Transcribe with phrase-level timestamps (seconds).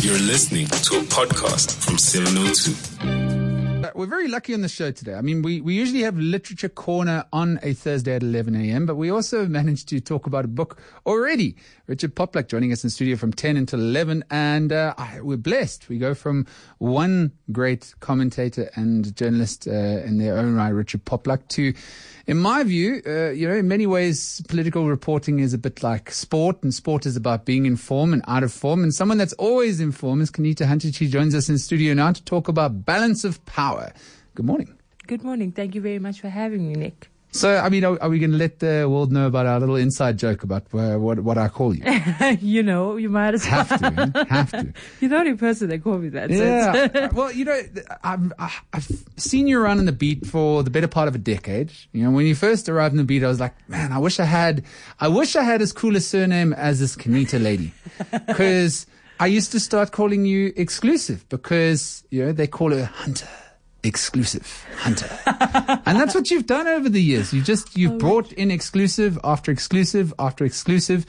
[0.00, 3.37] You're listening to a podcast from 702.
[3.94, 5.14] We're very lucky on the show today.
[5.14, 8.96] I mean, we, we usually have Literature Corner on a Thursday at 11 a.m., but
[8.96, 11.56] we also managed to talk about a book already.
[11.86, 15.88] Richard Poplak joining us in studio from 10 until 11, and uh, we're blessed.
[15.88, 16.46] We go from
[16.78, 21.72] one great commentator and journalist uh, in their own right, Richard Poplak, to,
[22.26, 26.10] in my view, uh, you know, in many ways, political reporting is a bit like
[26.10, 28.82] sport, and sport is about being in form and out of form.
[28.82, 30.92] And someone that's always in form is Qaanitah Hunter.
[30.92, 33.77] She joins us in studio now to talk about balance of power.
[34.34, 34.74] Good morning.
[35.06, 35.52] Good morning.
[35.52, 37.10] Thank you very much for having me, Nick.
[37.30, 39.76] So, I mean, are, are we going to let the world know about our little
[39.76, 41.84] inside joke about uh, what what I call you?
[42.40, 43.64] you know, you might as well.
[43.64, 44.72] Have to, have to.
[45.00, 46.30] You're the only person that called me that.
[46.30, 47.08] so Yeah.
[47.12, 47.60] well, you know,
[48.02, 48.32] I've,
[48.72, 51.70] I've seen you around in the beat for the better part of a decade.
[51.92, 54.18] You know, when you first arrived in the beat, I was like, man, I wish
[54.18, 54.64] I had,
[54.98, 57.72] I wish I had as cool a surname as this Qaanitah lady.
[58.26, 58.86] Because
[59.20, 63.28] I used to start calling you exclusive because, you know, they call her Hunter.
[63.84, 65.08] Exclusive Hunter.
[65.86, 67.32] and that's what you've done over the years.
[67.32, 71.06] You just, you've brought in exclusive after exclusive after exclusive.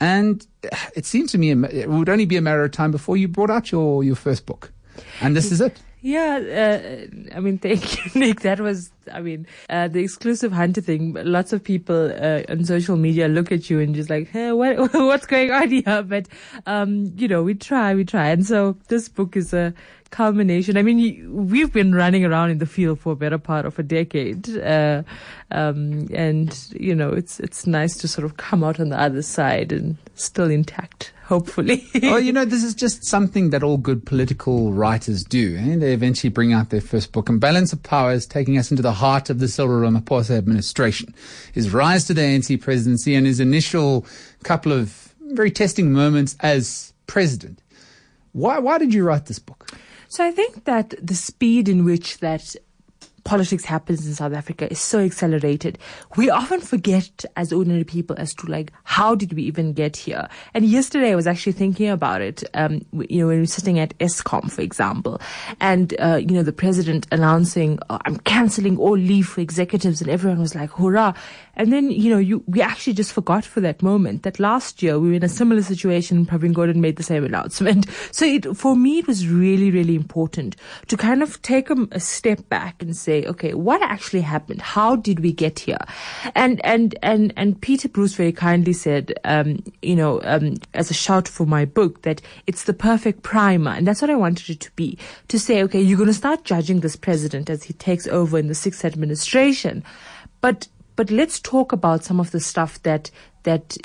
[0.00, 0.46] And
[0.94, 3.50] it seemed to me it would only be a matter of time before you brought
[3.50, 4.72] out your, your first book.
[5.20, 5.80] And this is it.
[6.02, 8.40] yeah, uh, I mean, thank you, Nick.
[8.40, 11.14] That was, I mean, uh, the exclusive hunter thing.
[11.14, 14.76] Lots of people uh, on social media look at you and just like, hey, what,
[14.94, 16.02] what's going on here?
[16.02, 16.28] But,
[16.66, 18.28] um, you know, we try, we try.
[18.28, 19.74] And so this book is a
[20.14, 20.76] culmination.
[20.76, 23.82] I mean, we've been running around in the field for a better part of a
[23.82, 24.48] decade.
[24.58, 25.02] Uh,
[25.50, 29.22] um, and, you know, it's, it's nice to sort of come out on the other
[29.22, 31.84] side and still intact, hopefully.
[32.00, 35.56] well, you know, this is just something that all good political writers do.
[35.56, 35.76] Eh?
[35.76, 37.28] They eventually bring out their first book.
[37.28, 41.14] And Balance of Power is taking us into the heart of the Cyril Ramaphosa administration.
[41.52, 44.06] His rise to the ANC presidency and his initial
[44.42, 47.60] couple of very testing moments as president.
[48.32, 49.70] Why, why did you write this book?
[50.08, 52.54] So I think that the speed in which that
[53.24, 55.78] politics happens in South Africa is so accelerated.
[56.16, 60.28] We often forget as ordinary people as to like, how did we even get here?
[60.52, 63.78] And yesterday I was actually thinking about it, um, you know, when we were sitting
[63.78, 65.20] at Eskom, for example,
[65.60, 70.10] and, uh, you know, the president announcing, oh, I'm cancelling all leave for executives and
[70.10, 71.14] everyone was like, hurrah.
[71.56, 74.98] And then, you know, you, we actually just forgot for that moment that last year
[74.98, 76.26] we were in a similar situation.
[76.26, 77.86] Pravin Gordhan made the same announcement.
[78.12, 80.56] So it, for me, it was really, really important
[80.88, 84.62] to kind of take a, a step back and say, okay, what actually happened?
[84.62, 85.78] How did we get here?
[86.34, 90.94] And, and, and, and Peter Bruce very kindly said, um, you know, um, as a
[90.94, 93.72] shout for my book that it's the perfect primer.
[93.72, 94.98] And that's what I wanted it to be.
[95.28, 98.48] To say, okay, you're going to start judging this president as he takes over in
[98.48, 99.82] the sixth administration.
[100.40, 103.10] But but let's talk about some of the stuff that
[103.44, 103.76] that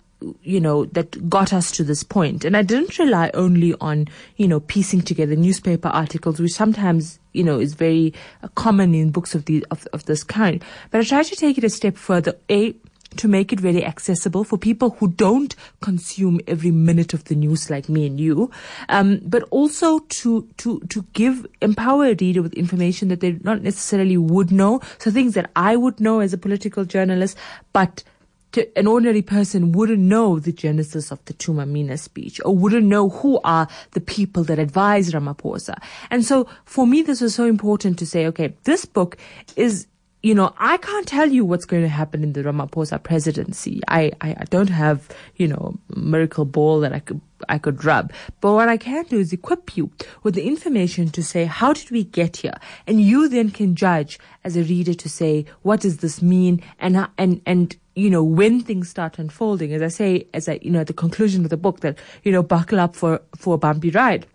[0.42, 2.44] you know that got us to this point.
[2.44, 7.44] And i didn't rely only on you know piecing together newspaper articles which sometimes you
[7.44, 10.64] know is very uh, common in books of the of, of this kind.
[10.92, 12.36] But i tried to take it a step further.
[12.50, 12.75] A
[13.18, 17.70] to make it very accessible for people who don't consume every minute of the news
[17.70, 18.52] like me and you,
[18.90, 23.62] um, but also to to to give empower a reader with information that they not
[23.62, 24.80] necessarily would know.
[25.00, 27.38] So things that I would know as a political journalist,
[27.74, 28.03] but
[28.52, 32.88] to an ordinary person wouldn't know the genesis of the Thuma Mina speech or wouldn't
[32.88, 35.80] know who are the people that advise Ramaphosa.
[36.09, 39.18] And so for me, this was so important to say, okay, this book
[39.56, 39.86] is
[40.22, 43.81] you know, I can't tell you what's going to happen in the Ramaphosa presidency.
[43.88, 45.07] I, I, I don't have,
[45.38, 48.12] you know, miracle ball that I could, I could rub.
[48.41, 49.91] But what I can do is equip you
[50.24, 52.56] with the information to say, how did we get here?
[52.85, 56.62] And you then can judge as a reader to say, what does this mean?
[56.79, 60.69] And, and, and, you know, when things start unfolding, as I say, as I, you
[60.69, 63.58] know, at the conclusion of the book that, you know, buckle up for, for a
[63.58, 64.28] bumpy ride.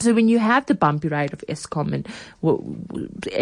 [0.00, 2.08] So when you have the bumpy ride of Eskom and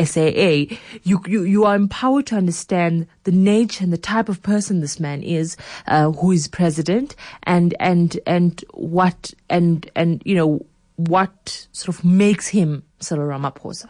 [0.08, 4.80] SAA, you, you you are empowered to understand the nature and the type of person
[4.80, 7.14] this man is, uh, who is president,
[7.44, 13.88] and and and what and and you know what sort of makes him Cyril Ramaphosa.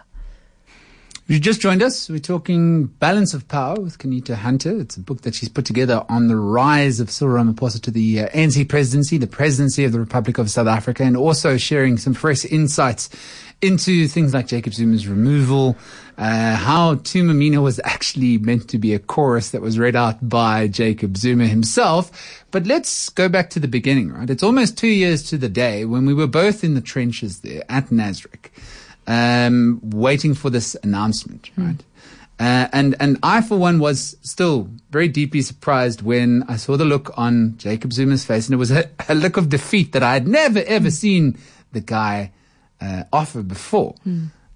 [1.30, 4.80] You just joined us, we're talking Balance of Power with Qaanitah Hunter.
[4.80, 8.20] It's a book that she's put together on the rise of Cyril Ramaphosa to the
[8.20, 12.14] uh, ANC presidency, the presidency of the Republic of South Africa, and also sharing some
[12.14, 13.10] fresh insights
[13.60, 15.76] into things like Jacob Zuma's removal,
[16.16, 20.26] uh, how Thuma Mina was actually meant to be a chorus that was read out
[20.26, 22.42] by Jacob Zuma himself.
[22.52, 24.30] But let's go back to the beginning, right?
[24.30, 27.64] It's almost two years to the day when we were both in the trenches there
[27.68, 28.48] at Nasrec
[29.08, 31.82] um, waiting for this announcement, right?
[32.38, 36.84] Uh, and and I, for one, was still very deeply surprised when I saw the
[36.84, 40.12] look on Jacob Zuma's face, and it was a, a look of defeat that I
[40.12, 41.36] had never ever seen
[41.72, 42.30] the guy
[42.80, 43.96] uh, offer before.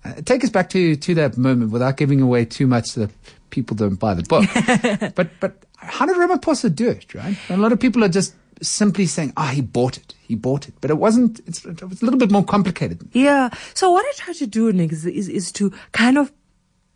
[0.04, 3.10] Uh, take us back to, to that moment without giving away too much so that
[3.50, 4.44] people don't buy the book.
[5.16, 7.37] but but how did Ramaphosa do it, right?
[7.48, 10.14] and A lot of people are just simply saying, ah, he bought it.
[10.23, 10.75] He bought it.
[10.81, 13.09] But it wasn't, it's, it was a little bit more complicated.
[13.12, 13.50] Yeah.
[13.75, 16.32] So what I try to do, Nick, is, is, is to kind of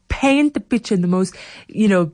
[0.09, 1.35] paint the picture in the most,
[1.69, 2.13] you know,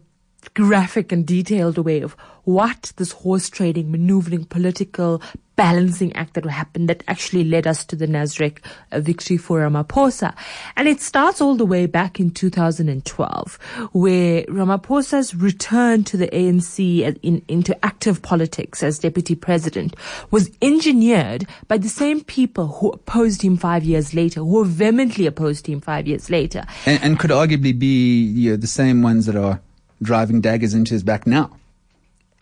[0.54, 5.22] graphic and detailed way of what this horse trading, maneuvering, political
[5.56, 8.58] balancing act that happened that actually led us to the Nasrec
[8.90, 10.34] uh, victory for Ramaphosa.
[10.76, 13.58] And it starts all the way back in 2012,
[13.92, 19.94] where Ramaphosa's return to the ANC as in, into active politics as deputy president
[20.30, 25.66] was engineered by the same people who opposed him five years later, who vehemently opposed
[25.66, 26.64] him five years later.
[26.86, 29.60] And, and could arguably be you know, the same ones that are
[30.00, 31.50] driving daggers into his back now.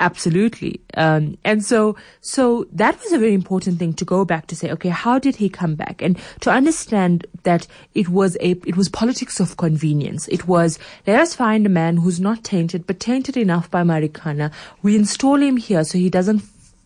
[0.01, 0.81] Absolutely.
[0.95, 4.71] Um, and so, so that was a very important thing to go back to say,
[4.71, 6.01] okay, how did he come back?
[6.01, 10.27] And to understand that it was a, it was politics of convenience.
[10.29, 14.51] It was, let us find a man who's not tainted, but tainted enough by Marikana.
[14.83, 16.43] We install him here so he doesn't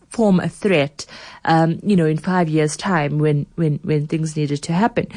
[0.09, 1.05] form a threat,
[1.45, 5.07] um, you know, in five years' time when, when, when things needed to happen.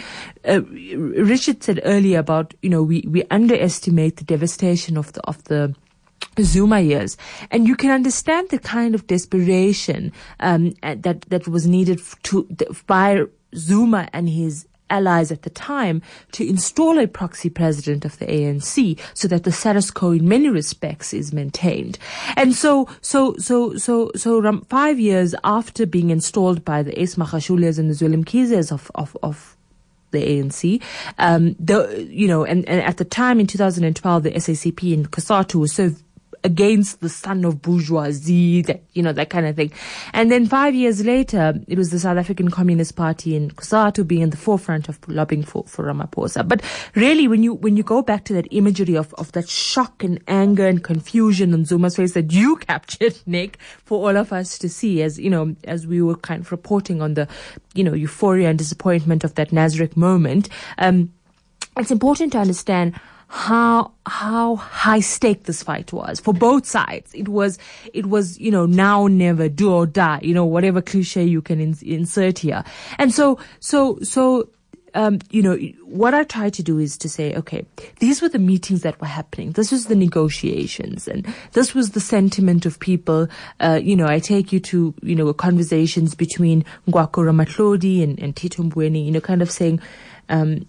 [0.48, 5.42] Uh, Richard said earlier about, you know, we, we underestimate the devastation of the, of
[5.44, 5.74] the,
[6.40, 7.16] Zuma years,
[7.50, 12.48] and you can understand the kind of desperation um, that that was needed to
[12.86, 13.24] by
[13.54, 18.98] Zuma and his allies at the time to install a proxy president of the ANC
[19.14, 21.98] so that the status quo in many respects is maintained.
[22.36, 27.78] And so, so, so, so, so five years after being installed by the Ace Magashules
[27.78, 29.56] and the Zweli Mkhizes of, of, of
[30.10, 30.82] the ANC.
[31.18, 35.56] Um, the, you know, and, and at the time in 2012, the SACP in COSATU
[35.56, 35.94] was so
[36.44, 39.72] against the son of bourgeoisie, that, you know, that kind of thing.
[40.12, 44.22] And then five years later, it was the South African Communist Party in COSATU being
[44.22, 46.46] in the forefront of lobbying for, for Ramaphosa.
[46.46, 46.62] But
[46.94, 50.20] really, when you, when you go back to that imagery of, of that shock and
[50.28, 54.68] anger and confusion on Zuma's face that you captured, Nick, for all of us to
[54.68, 57.28] see as, you know, as we were kind of reporting on the,
[57.74, 60.48] you know, euphoria and disappointment of that Nasrec moment,
[60.78, 61.12] um,
[61.76, 67.14] it's important to understand how how high stake this fight was for both sides.
[67.14, 67.58] It was
[67.92, 70.20] it was you know now never do or die.
[70.22, 72.64] You know whatever cliche you can in, insert here.
[72.98, 74.48] And so so so
[74.94, 77.64] um, you know, what I try to do is to say, okay,
[78.00, 79.52] these were the meetings that were happening.
[79.52, 83.28] This was the negotiations and this was the sentiment of people.
[83.60, 88.34] Uh, you know, I take you to, you know, conversations between Ngoako Ramatlhodi and, and
[88.34, 89.80] Tito you know, kind of saying,
[90.30, 90.66] um,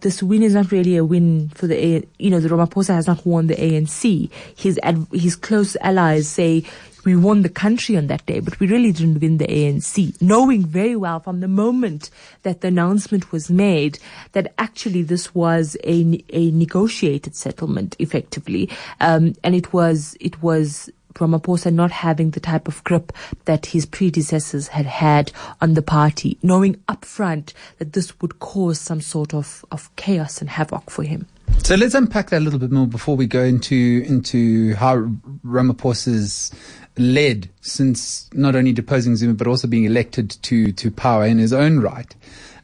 [0.00, 3.06] this win is not really a win for the, A- you know, the Ramaphosa has
[3.06, 4.30] not won the ANC.
[4.56, 6.64] His ad- his close allies say
[7.04, 10.66] we won the country on that day, but we really didn't win the ANC, knowing
[10.66, 12.10] very well from the moment
[12.42, 13.98] that the announcement was made
[14.32, 18.68] that actually this was a, a negotiated settlement effectively.
[19.00, 23.12] Um, and it was, it was Ramaphosa not having the type of grip
[23.44, 29.00] that his predecessors had had on the party, knowing upfront that this would cause some
[29.00, 31.26] sort of, of chaos and havoc for him.
[31.58, 34.96] So let's unpack that a little bit more before we go into into how
[35.44, 36.52] Ramaphosa's
[36.98, 41.52] led since not only deposing Zuma but also being elected to to power in his
[41.52, 42.14] own right.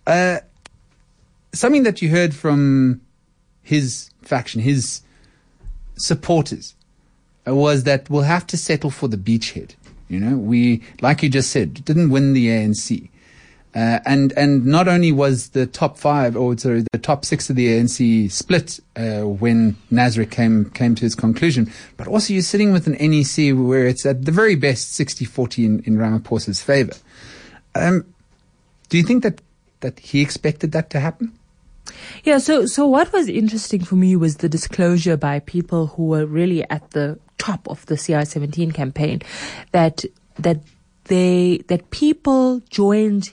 [0.06, 0.38] Uh,
[1.52, 3.00] something that you heard from
[3.62, 5.02] his faction, his
[5.96, 6.74] supporters,
[7.46, 9.74] was that we'll have to settle for the beachhead.
[10.08, 13.08] You know, we, like you just said, didn't win the ANC.
[13.74, 17.56] Uh, and and not only was the top five or sorry the top six of
[17.56, 22.72] the ANC split uh, when Nasrec came came to his conclusion, but also you're sitting
[22.72, 26.92] with an NEC where it's at the very best 60-40 in, in Ramaphosa's favour.
[27.74, 28.04] Um,
[28.90, 29.40] do you think that
[29.80, 31.32] that he expected that to happen?
[32.24, 36.26] Yeah, so so what was interesting for me was the disclosure by people who were
[36.26, 39.20] really at the top of the CR17 campaign
[39.72, 40.04] that
[40.38, 40.60] that
[41.04, 43.32] they that people joined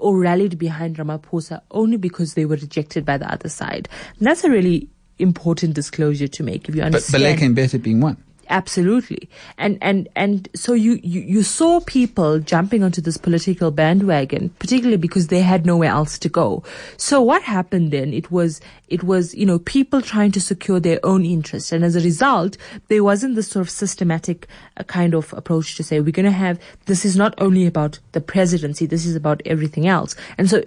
[0.00, 3.88] or rallied behind Ramaphosa only because they were rejected by the other side.
[4.18, 7.22] And that's a really important disclosure to make if you understand.
[7.22, 8.22] But Baleka and being one.
[8.50, 9.28] Absolutely.
[9.58, 14.96] And, and, and so you, you, you saw people jumping onto this political bandwagon, particularly
[14.96, 16.62] because they had nowhere else to go.
[16.96, 18.14] So what happened then?
[18.14, 21.72] It was, it was, you know, people trying to secure their own interests.
[21.72, 22.56] And as a result,
[22.88, 24.46] there wasn't this sort of systematic
[24.78, 27.98] uh, kind of approach to say, we're going to have, this is not only about
[28.12, 30.16] the presidency, this is about everything else.
[30.38, 30.62] And so,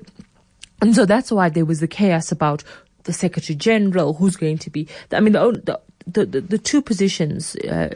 [0.81, 2.63] and so that's why there was the chaos about
[3.03, 6.81] the Secretary General, who's going to be, I mean, the, the the, the, the two
[6.81, 7.89] positions, uh,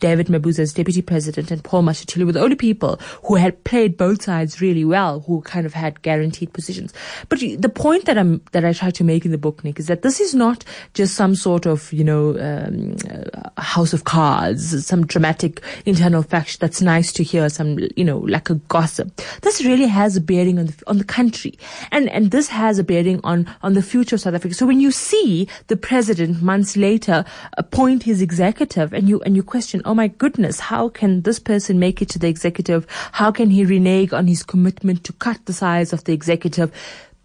[0.00, 3.96] David Mabuza as deputy president and Paul Mashatile, were the only people who had played
[3.96, 6.92] both sides really well, who kind of had guaranteed positions.
[7.28, 9.86] But the point that I'm that I try to make in the book, Nick, is
[9.86, 14.86] that this is not just some sort of you know um, uh, house of cards,
[14.86, 19.14] some dramatic internal faction that's nice to hear, some you know like a gossip.
[19.42, 21.58] This really has a bearing on the on the country,
[21.90, 24.54] and and this has a bearing on on the future of South Africa.
[24.54, 27.17] So when you see the president months later
[27.56, 31.78] appoint his executive, and you and you question, oh my goodness, how can this person
[31.78, 32.86] make it to the executive?
[33.12, 36.72] How can he renege on his commitment to cut the size of the executive?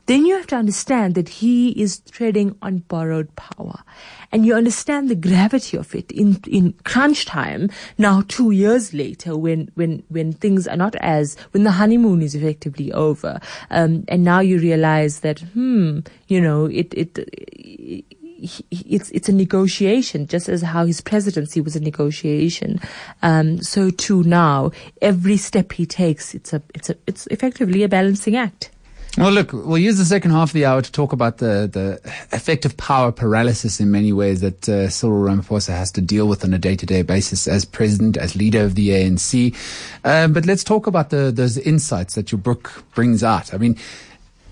[0.06, 3.84] Then you have to understand that he is treading on borrowed power.
[4.34, 9.38] And you understand the gravity of it in, in crunch time, now two years later,
[9.38, 13.40] when, when, when things are not as, when the honeymoon is effectively over.
[13.70, 17.18] Um, and now you realize that, hmm, you know, it, it,
[18.44, 22.80] it it's it's a negotiation, just as how his presidency was a negotiation.
[23.22, 24.72] Um, so too now,
[25.02, 28.70] every step he takes, it's a it's a it's effectively a balancing act.
[29.16, 32.02] Well, look, we'll use the second half of the hour to talk about the, the
[32.36, 36.52] effective power paralysis in many ways that uh, Cyril Ramaphosa has to deal with on
[36.52, 39.56] a day-to-day basis as president, as leader of the ANC.
[40.04, 43.54] Um, but let's talk about the, those insights that your book brings out.
[43.54, 43.78] I mean,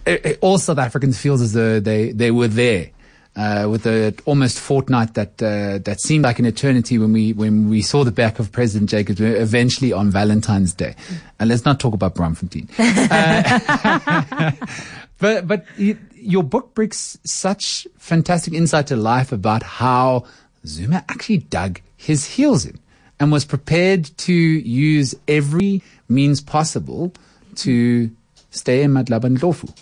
[0.05, 2.91] it, it, all South Africans feel as though they, they were there
[3.35, 7.69] uh, with a almost fortnight that uh, that seemed like an eternity when we when
[7.69, 10.95] we saw the back of President Jacobs eventually on Valentine's Day.
[11.39, 12.69] And let's not talk about Braamfontein.
[13.09, 14.51] uh,
[15.19, 20.25] but but you, your book brings such fantastic insight to life about how
[20.65, 22.79] Zuma actually dug his heels in
[23.19, 27.13] and was prepared to use every means possible
[27.55, 28.11] to
[28.49, 29.73] stay in Mahlamba Ndlopfu.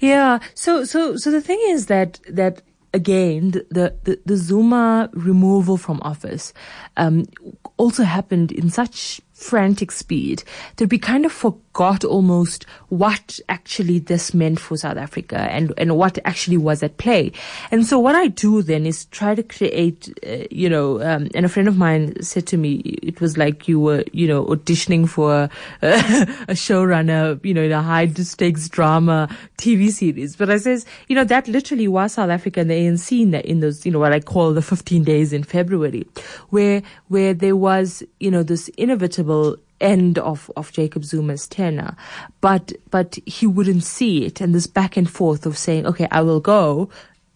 [0.00, 0.40] Yeah.
[0.54, 2.60] So so so the thing is that that
[2.92, 6.52] again, the, the, the Zuma removal from office
[6.96, 7.26] um,
[7.76, 10.44] also happened in such frantic speed
[10.76, 15.96] that we kind of forgot almost what actually this meant for South Africa and, and
[15.96, 17.32] what actually was at play.
[17.70, 21.46] And so what I do then is try to create, uh, you know, um, and
[21.46, 25.08] a friend of mine said to me, it was like you were, you know, auditioning
[25.08, 25.50] for a,
[25.82, 30.36] a showrunner, you know, in a high stakes drama TV series.
[30.36, 33.48] But I says, you know, that literally was South Africa and the ANC in, the,
[33.48, 36.06] in those, you know, what I call the 15 days in February,
[36.50, 39.29] where, where there was, you know, this inevitable
[39.80, 41.96] end of, of Jacob Zuma's tenure,
[42.40, 46.22] but but he wouldn't see it, and this back and forth of saying, "Okay, I
[46.22, 46.88] will go."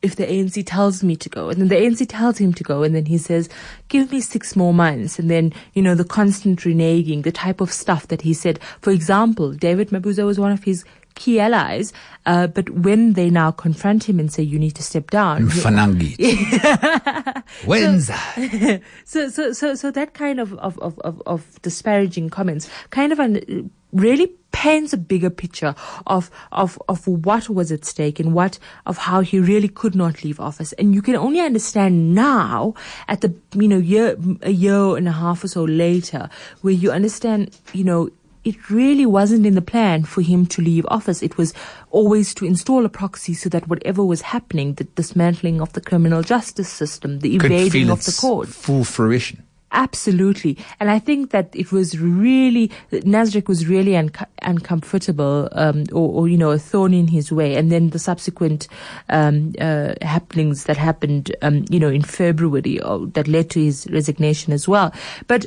[0.02, 2.82] If the ANC tells me to go, and then the ANC tells him to go,
[2.82, 3.48] and then he says,
[3.88, 7.72] "Give me six more months," and then you know the constant reneging, the type of
[7.72, 8.60] stuff that he said.
[8.82, 11.92] For example, David Mabuza was one of his key allies.
[12.26, 15.48] Uh, but when they now confront him and say, you need to step down.
[15.48, 16.16] Fanangi.
[17.64, 18.82] Wenza.
[19.04, 23.70] So, so, so, so that kind of, of, of, of disparaging comments kind of un-
[23.92, 25.74] really paints a bigger picture
[26.06, 30.24] of, of, of what was at stake and what, of how he really could not
[30.24, 30.72] leave office.
[30.74, 32.74] And you can only understand now
[33.08, 36.28] at the, you know, year, a year and a half or so later,
[36.62, 38.10] where you understand, you know,
[38.44, 41.22] it really wasn't in the plan for him to leave office.
[41.22, 41.54] It was
[41.90, 46.22] always to install a proxy so that whatever was happening, the dismantling of the criminal
[46.22, 49.42] justice system, the evading of the court, full fruition.
[49.76, 50.56] Absolutely.
[50.78, 56.28] And I think that it was really, Nasrec was really un- uncomfortable, um, or, or,
[56.28, 57.56] you know, a thorn in his way.
[57.56, 58.68] And then the subsequent,
[59.08, 63.88] um, uh, happenings that happened, um, you know, in February, uh, that led to his
[63.90, 64.92] resignation as well.
[65.26, 65.46] But,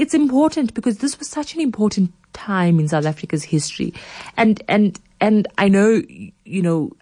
[0.00, 3.92] it's important because this was such an important time in South Africa's history.
[4.36, 6.02] And, and, and I know,
[6.44, 6.92] you know,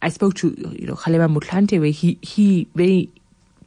[0.00, 3.10] I spoke to, you know, Kgalema Motlanthe where he, he very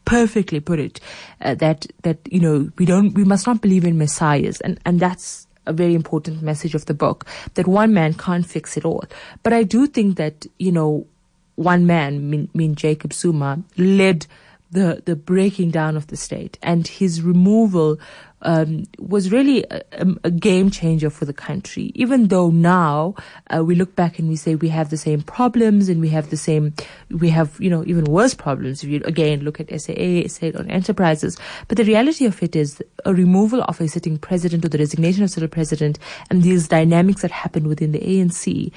[0.05, 0.99] perfectly put it,
[1.41, 4.61] uh, that, that, you know, we don't, we must not believe in messiahs.
[4.61, 8.75] And, and that's, a very important message of the book that one man can't fix
[8.75, 9.05] it all.
[9.43, 11.07] But I do think that, you know,
[11.55, 14.27] one man, mean, mean Jacob Zuma, led
[14.71, 17.99] the, the breaking down of the state and his removal
[18.43, 19.81] um, was really a,
[20.23, 21.91] a, game changer for the country.
[21.95, 23.15] Even though now
[23.49, 26.29] uh, we look back and we say we have the same problems and we have
[26.29, 26.73] the same,
[27.09, 28.83] we have you know even worse problems.
[28.83, 33.13] If you again look at SAA, state-owned enterprises, but the reality of it is a
[33.13, 37.21] removal of a sitting president or the resignation of a sitting president and these dynamics
[37.21, 38.71] that happened within the ANC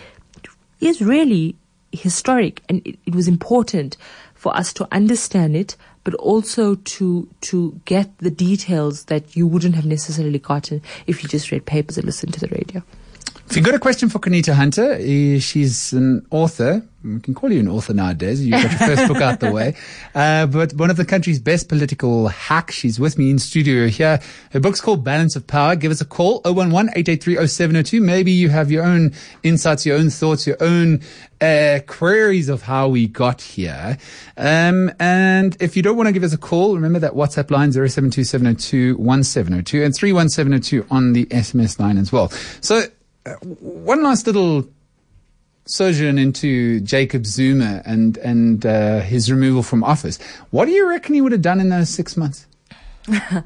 [0.81, 1.57] is really
[1.93, 3.97] historic and it, it was important
[4.35, 9.75] for us to understand it, but also to to get the details that you wouldn't
[9.75, 12.81] have necessarily gotten if you just read papers and listened to the radio.
[13.49, 16.83] If you've got a question for Qaanitah Hunter, eh, she's an author.
[17.05, 18.45] We can call you an author nowadays.
[18.45, 19.75] You've got your first book out the way.
[20.15, 22.75] Uh, but one of the country's best political hacks.
[22.75, 24.19] She's with me in studio here.
[24.51, 25.77] Her book's called Balance of Power.
[25.77, 28.01] Give us a call, 011-883-0702.
[28.01, 29.13] Maybe you have your own
[29.43, 31.03] insights, your own thoughts, your own
[31.43, 33.99] uh, queries of how we got here.
[34.39, 37.73] Um, and if you don't want to give us a call, remember that WhatsApp line
[37.73, 42.31] 0727021702 and 31702 on the SMS line as well.
[42.63, 42.85] So
[43.61, 44.69] one last little
[45.67, 50.19] sojourn into Jacob Zuma and and uh, his removal from office.
[50.51, 52.47] What do you reckon he would have done in those six months?
[53.11, 53.45] oh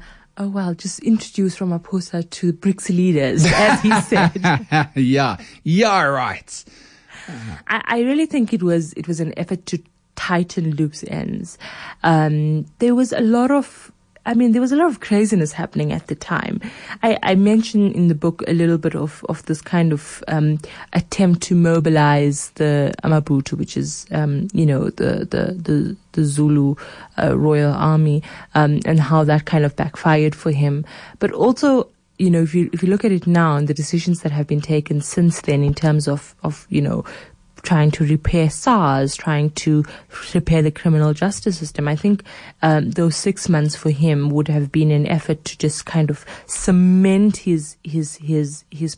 [0.49, 4.31] well, just introduce Ramaphosa to BRICS leaders, as he said.
[4.95, 6.65] yeah, yeah, right.
[7.67, 9.81] I, I, really think it was it was an effort to
[10.15, 11.57] tighten loose ends.
[12.03, 13.90] Um, there was a lot of
[14.25, 16.61] I mean, there was a lot of craziness happening at the time.
[17.01, 20.59] I, I mentioned in the book a little bit of, of this kind of um,
[20.93, 26.75] attempt to mobilize the Amabutho, which is, um, you know, the, the, the, the Zulu
[27.17, 28.21] uh, Royal Army,
[28.53, 30.85] um, and how that kind of backfired for him.
[31.17, 34.21] But also, you know, if you if you look at it now and the decisions
[34.21, 37.03] that have been taken since then in terms of of you know
[37.63, 39.83] trying to repair SARS, trying to
[40.33, 41.87] repair the criminal justice system.
[41.87, 42.23] I think
[42.61, 46.25] um, those six months for him would have been an effort to just kind of
[46.45, 48.97] cement his his his his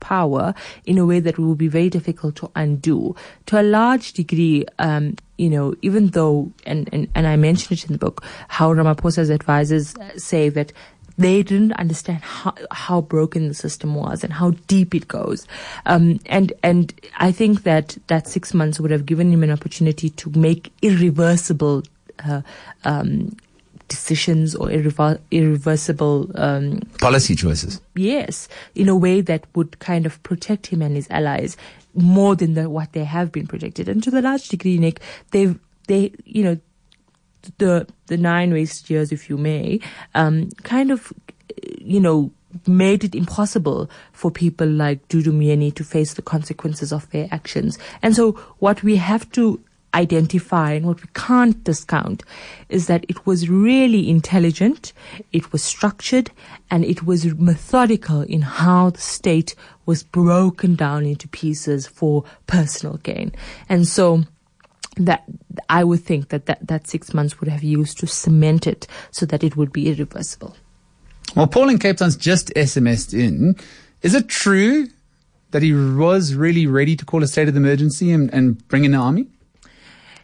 [0.00, 0.54] power
[0.86, 3.14] in a way that will be very difficult to undo.
[3.46, 7.84] To a large degree, um, you know, even though, and, and, and I mentioned it
[7.86, 10.72] in the book, how Ramaphosa's advisors say that
[11.18, 15.46] they didn't understand how, how broken the system was and how deep it goes.
[15.84, 20.10] Um, and, and I think that that six months would have given him an opportunity
[20.10, 21.82] to make irreversible,
[22.24, 22.42] uh,
[22.84, 23.36] um,
[23.88, 27.80] decisions or irrever- irreversible um, policy choices.
[27.96, 31.56] Yes, in a way that would kind of protect him and his allies
[31.94, 33.88] more than the, what they have been protected.
[33.88, 35.58] And to the large degree, Nick, they've
[35.88, 36.58] they you know
[37.58, 39.80] the the nine wasted years, if you may,
[40.14, 41.12] um, kind of,
[41.78, 42.30] you know,
[42.66, 47.78] made it impossible for people like Dudu Myeni to face the consequences of their actions.
[48.02, 49.60] And so what we have to
[49.94, 52.22] identify and what we can't discount
[52.68, 54.92] is that it was really intelligent,
[55.32, 56.30] it was structured,
[56.70, 59.54] and it was methodical in how the state
[59.86, 63.32] was broken down into pieces for personal gain.
[63.68, 64.24] And so
[64.98, 65.24] that
[65.68, 69.26] I would think that, that that six months would have used to cement it so
[69.26, 70.56] that it would be irreversible.
[71.36, 73.56] Well, Paul in Cape Town's just SMSed in.
[74.02, 74.88] Is it true
[75.50, 78.92] that he was really ready to call a state of emergency and, and bring in
[78.92, 79.28] the army?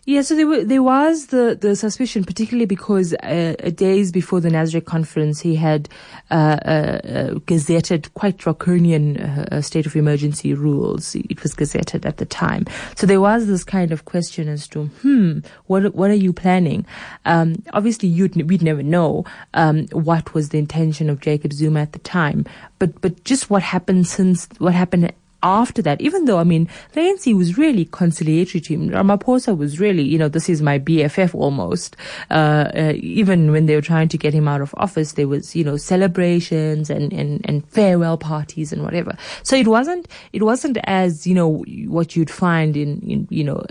[0.06, 4.50] Yeah, so there, were, there was the, the suspicion, particularly because uh, days before the
[4.50, 5.88] Nasrec conference, he had
[6.30, 11.14] uh, uh, uh gazetted quite draconian uh, state of emergency rules.
[11.14, 12.66] It was gazetted at the time.
[12.96, 16.84] So there was this kind of question as to, hmm, what what are you planning?
[17.24, 21.92] Um, obviously, you'd, we'd never know um, what was the intention of Jacob Zuma at
[21.92, 22.44] the time.
[22.78, 25.12] But but just what happened since what happened
[25.44, 28.88] after that, even though, I mean, the ANC was really conciliatory to him.
[28.88, 31.96] Ramaphosa was really, you know, this is my BFF almost.
[32.30, 35.54] Uh, uh, even when they were trying to get him out of office, there was,
[35.54, 39.16] you know, celebrations and, and, and farewell parties and whatever.
[39.42, 43.62] So it wasn't, it wasn't as, you know, what you'd find in, in you know,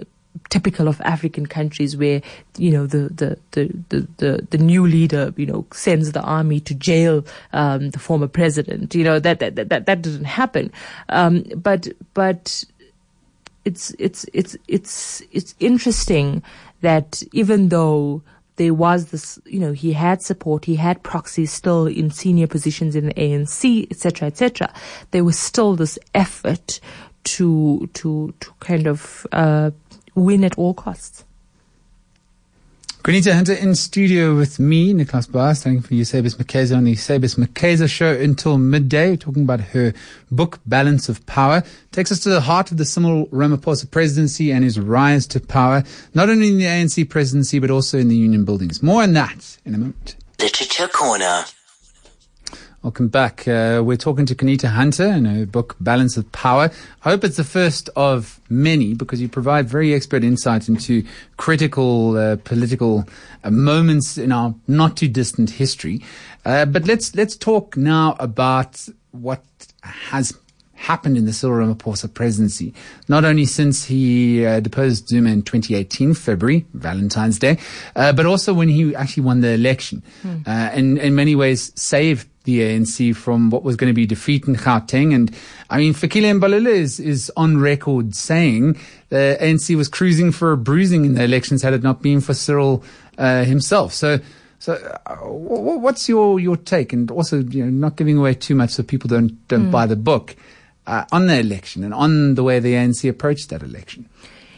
[0.49, 2.21] typical of African countries where,
[2.57, 6.75] you know, the, the, the, the, the, new leader, you know, sends the army to
[6.75, 8.93] jail, um, the former president.
[8.93, 10.71] You know, that, that, that, that didn't happen.
[11.09, 12.63] Um, but, but
[13.65, 16.43] it's, it's, it's, it's, it's interesting
[16.81, 18.21] that even though
[18.57, 22.95] there was this, you know, he had support, he had proxies still in senior positions
[22.95, 24.71] in the ANC, etc., etc.
[25.11, 26.79] There was still this effort
[27.23, 29.71] to to to kind of uh,
[30.15, 31.23] win at all costs.
[33.03, 37.35] Qaanitah Hunter in studio with me, Nickolaus Bauer, standing for Eusebius McKaizer on the Eusebius
[37.35, 39.93] McKaizer show until midday, talking about her
[40.31, 41.63] book, Balance of Power.
[41.91, 45.83] Takes us to the heart of the Cyril Ramaphosa presidency and his rise to power,
[46.13, 48.81] not only in the ANC presidency, but also in the union buildings.
[48.81, 50.15] More on that in a moment.
[50.39, 51.43] Literature Corner.
[52.83, 53.47] Welcome back.
[53.47, 56.69] Uh, we're talking to Qaanitah Hunter in her book, Balance of Power.
[57.05, 61.05] I hope it's the first of many because you provide very expert insight into
[61.37, 63.07] critical uh, political
[63.45, 66.01] uh, moments in our not too distant history.
[66.43, 69.45] Uh, but let's, let's talk now about what
[69.83, 70.37] has
[70.73, 72.73] happened in the Cyril Ramaphosa presidency.
[73.07, 77.59] Not only since he uh, deposed Zuma in 2018, February, Valentine's Day,
[77.95, 80.03] uh, but also when he actually won the election.
[80.23, 80.45] Mm.
[80.45, 84.47] Uh, and in many ways saved the ANC from what was going to be defeat
[84.47, 85.13] in Gauteng.
[85.13, 85.33] And
[85.69, 88.77] I mean, Fikile Mbalula is, is on record saying
[89.09, 92.33] the ANC was cruising for a bruising in the elections had it not been for
[92.33, 92.83] Cyril
[93.17, 93.93] uh, himself.
[93.93, 94.19] So,
[94.59, 94.73] so
[95.05, 96.93] uh, what's your, your take?
[96.93, 99.71] And also, you know, not giving away too much so people don't, don't mm.
[99.71, 100.35] buy the book
[100.85, 104.09] uh, on the election and on the way the ANC approached that election.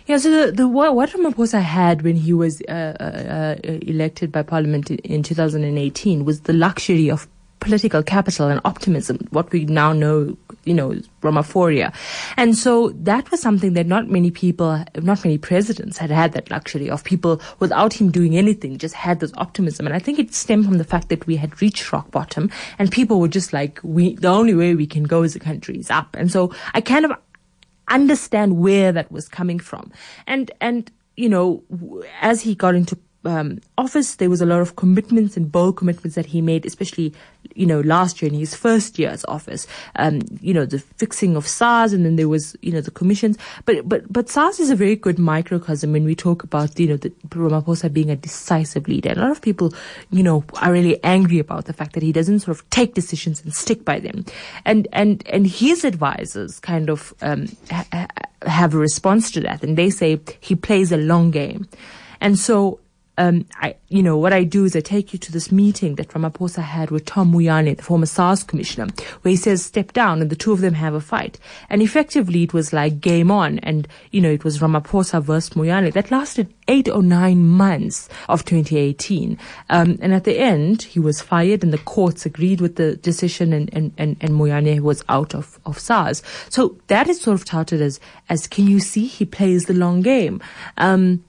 [0.08, 4.32] Yeah, so the, the what, what Ramaphosa had when he was uh, uh, uh elected
[4.32, 7.28] by Parliament in 2018 was the luxury of
[7.66, 11.92] political capital and optimism, what we now know, you know, Ramaphoria.
[12.38, 16.52] And so that was something that not many people, not many presidents had had that
[16.52, 19.88] luxury of people without him doing anything, just had this optimism.
[19.88, 22.92] And I think it stemmed from the fact that we had reached rock bottom and
[22.92, 25.90] people were just like, we, the only way we can go as a country is
[25.90, 26.16] up.
[26.16, 27.14] And so I kind of
[27.88, 29.92] understand where that was coming from.
[30.28, 31.64] And, and, you know,
[32.22, 36.16] as he got into um, office, there was a lot of commitments and bold commitments
[36.16, 37.14] that he made, especially,
[37.56, 39.68] you know, last year in his first year's office.
[39.98, 43.38] Um, you know, the fixing of SARS, and then there was, you know, the commissions.
[43.66, 46.98] But but but SARS is a very good microcosm when we talk about, you know,
[46.98, 49.10] the Ramaphosa being a decisive leader.
[49.10, 49.74] And a lot of people,
[50.12, 53.44] you know, are really angry about the fact that he doesn't sort of take decisions
[53.44, 54.26] and stick by them.
[54.66, 58.08] And and and his advisors kind of um, ha-
[58.46, 61.68] have a response to that, and they say he plays a long game.
[62.22, 62.80] And so
[63.18, 66.10] um, I, you know, what I do is I take you to this meeting that
[66.10, 68.88] Ramaphosa had with Tom Moyane, the former SARS commissioner,
[69.22, 71.40] where he says, step down, and the two of them have a fight.
[71.70, 75.94] And effectively, it was like game on, and, you know, it was Ramaphosa versus Moyane.
[75.94, 79.38] That lasted eight or nine months of 2018.
[79.70, 83.54] Um, and at the end, he was fired, and the courts agreed with the decision,
[83.54, 86.22] and, and, and, and Moyane was out of, of SARS.
[86.50, 90.02] So that is sort of touted as, as can you see he plays the long
[90.02, 90.42] game?
[90.78, 91.24] Um,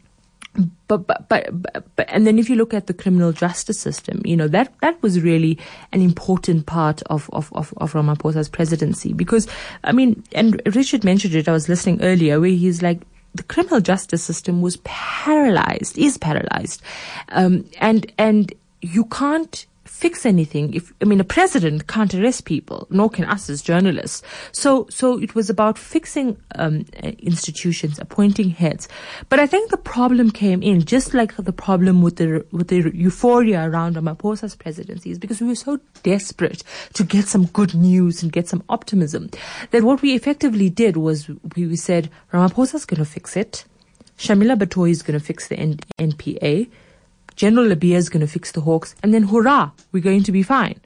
[0.88, 4.37] but, but, but, but, and then if you look at the criminal justice system, you
[4.37, 5.59] know, that, that was really
[5.92, 9.47] an important part of, of, of, of Ramaphosa's presidency because,
[9.85, 13.03] I mean, and Richard mentioned it, I was listening earlier where he's like,
[13.35, 16.83] the criminal justice system was paralyzed, is paralyzed.
[17.31, 20.75] Um, and, and you can't fix anything.
[20.75, 24.22] If I mean, a president can't arrest people, nor can us as journalists.
[24.53, 26.85] So, so it was about fixing um,
[27.18, 28.88] institutions, appointing heads.
[29.29, 32.90] But I think the problem came in just like the problem with the with the
[32.94, 36.62] euphoria around Ramaphosa's presidency is because we were so desperate
[36.94, 39.31] to get some good news and get some optimism
[39.70, 43.64] that what we effectively did was we, said Ramaphosa's going to fix it.
[44.18, 46.68] Shamila Batohi is going to fix the N- NPA.
[47.37, 50.42] General Lebeya is going to fix the Hawks, and then hurrah, we're going to be
[50.42, 50.81] fine.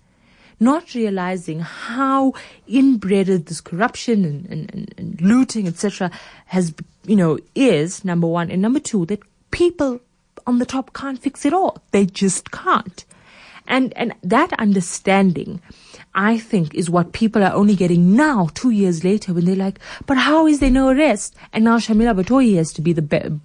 [0.59, 2.35] Not realizing how
[2.67, 6.11] inbred this corruption and, and, and, and looting, etc.,
[6.47, 6.75] has,
[7.07, 8.51] you know, is number one.
[8.51, 10.01] And number two, that people
[10.47, 11.81] on the top can't fix it all.
[11.93, 13.05] They just can't.
[13.67, 15.63] And, and that understanding,
[16.15, 19.79] I think, is what people are only getting now, two years later, when they're like,
[20.07, 21.37] but how is there no arrest?
[21.53, 23.41] And now Shamila Batohi has to be the be-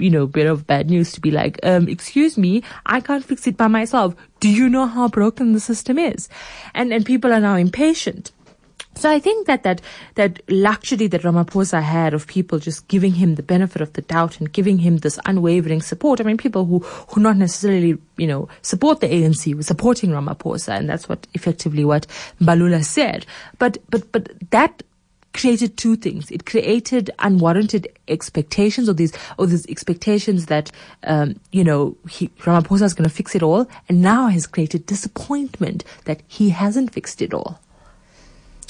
[0.00, 3.46] you know, bit of bad news to be like, um, excuse me, I can't fix
[3.46, 4.14] it by myself.
[4.40, 6.28] Do you know how broken the system is?
[6.74, 8.32] And, and people are now impatient.
[8.98, 9.80] So I think that that
[10.16, 14.40] that luxury that Ramaphosa had of people just giving him the benefit of the doubt
[14.40, 16.20] and giving him this unwavering support.
[16.20, 20.76] I mean, people who who not necessarily you know support the ANC were supporting Ramaphosa,
[20.76, 22.08] and that's what effectively what
[22.42, 23.24] Balula said.
[23.60, 24.82] But but but that
[25.38, 26.30] created two things.
[26.30, 30.70] It created unwarranted expectations or these or these expectations that
[31.04, 34.86] um, you know he, Ramaphosa is going to fix it all, and now has created
[34.86, 37.60] disappointment that he hasn't fixed it all.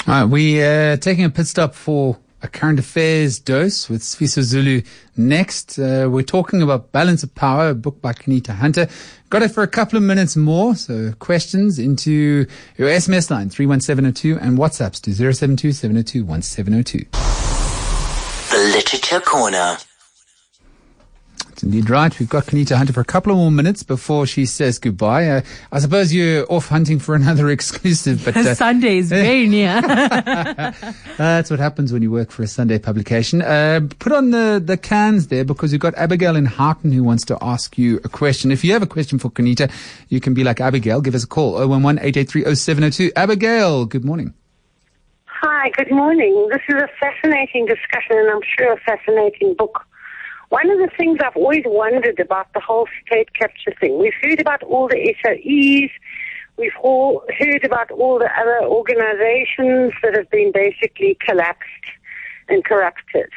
[0.06, 4.42] All right, we uh, taking a pit stop for a current affairs dose with Sifiso
[4.42, 4.82] Zulu
[5.16, 5.78] next.
[5.78, 8.88] Uh, we're talking about Balance of Power, a book by Qaanitah Hunter.
[9.30, 10.74] Got it for a couple of minutes more.
[10.74, 12.46] So questions into
[12.76, 15.72] your SMS line 31702 and WhatsApps to 072
[18.50, 19.78] The Literature Corner.
[21.58, 22.16] That's indeed right.
[22.20, 25.26] We've got Qaanitah Hunter for a couple of more minutes before she says goodbye.
[25.28, 25.40] Uh,
[25.72, 29.80] I suppose you're off hunting for another exclusive, but uh, Sunday is very near.
[31.16, 33.42] that's what happens when you work for a Sunday publication.
[33.42, 37.24] Uh, put on the, the cans there because we've got Abigail in Houghton who wants
[37.24, 38.52] to ask you a question.
[38.52, 39.68] If you have a question for Qaanitah,
[40.10, 41.00] you can be like Abigail.
[41.00, 44.32] Give us a call 011 883 Abigail, good morning.
[45.26, 46.48] Hi, good morning.
[46.52, 49.87] This is a fascinating discussion and I'm sure a fascinating book.
[50.50, 54.40] One of the things I've always wondered about the whole state capture thing, we've heard
[54.40, 55.90] about all the SOEs,
[56.56, 61.86] we've all heard about all the other organizations that have been basically collapsed
[62.48, 63.28] and corrupted.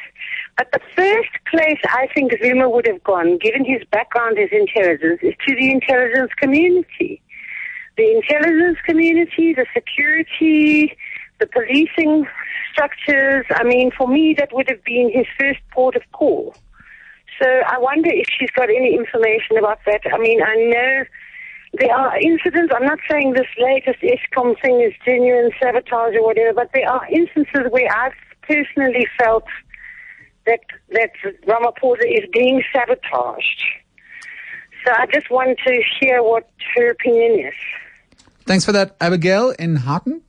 [0.56, 5.20] But the first place I think Zuma would have gone, given his background as intelligence,
[5.22, 7.20] is to the intelligence community.
[7.96, 10.96] the intelligence community, the security,
[11.40, 12.26] the policing
[12.72, 13.44] structures.
[13.50, 16.54] I mean, for me, that would have been his first port of call.
[17.40, 20.00] So I wonder if she's got any information about that.
[20.12, 21.04] I mean, I know
[21.74, 22.72] there are incidents.
[22.74, 27.06] I'm not saying this latest Eskom thing is genuine sabotage or whatever, but there are
[27.10, 29.44] instances where I've personally felt
[30.46, 31.12] that that
[31.46, 33.62] Ramaphosa is being sabotaged.
[34.84, 37.54] So I just want to hear what her opinion is.
[38.44, 40.22] Thanks for that, Abigail in Houghton.